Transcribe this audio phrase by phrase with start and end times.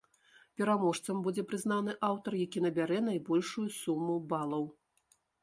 [0.59, 4.69] Пераможцам будзе прызнаны аўтар, які набярэ найбольшую суму балаў.